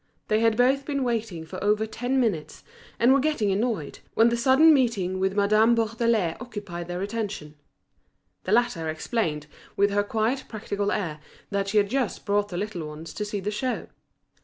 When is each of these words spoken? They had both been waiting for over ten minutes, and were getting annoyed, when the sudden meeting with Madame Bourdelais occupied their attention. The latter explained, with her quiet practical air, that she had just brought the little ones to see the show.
They 0.29 0.39
had 0.39 0.57
both 0.57 0.83
been 0.83 1.03
waiting 1.03 1.45
for 1.45 1.63
over 1.63 1.85
ten 1.85 2.19
minutes, 2.19 2.63
and 2.97 3.13
were 3.13 3.19
getting 3.19 3.51
annoyed, 3.51 3.99
when 4.15 4.29
the 4.29 4.35
sudden 4.35 4.73
meeting 4.73 5.19
with 5.19 5.35
Madame 5.35 5.75
Bourdelais 5.75 6.37
occupied 6.39 6.87
their 6.87 7.03
attention. 7.03 7.53
The 8.45 8.51
latter 8.51 8.89
explained, 8.89 9.45
with 9.77 9.91
her 9.91 10.01
quiet 10.01 10.45
practical 10.47 10.91
air, 10.91 11.19
that 11.51 11.67
she 11.67 11.77
had 11.77 11.91
just 11.91 12.25
brought 12.25 12.49
the 12.49 12.57
little 12.57 12.87
ones 12.87 13.13
to 13.13 13.23
see 13.23 13.39
the 13.41 13.51
show. 13.51 13.89